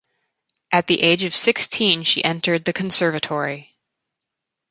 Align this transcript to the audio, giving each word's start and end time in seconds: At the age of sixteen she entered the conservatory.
At 0.71 0.87
the 0.87 1.03
age 1.03 1.23
of 1.25 1.35
sixteen 1.35 2.01
she 2.01 2.23
entered 2.23 2.65
the 2.65 2.73
conservatory. 2.73 3.75